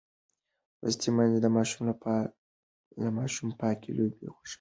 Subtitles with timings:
[0.81, 1.39] لوستې میندې
[3.05, 4.39] د ماشوم پاکې لوبې خوښوي.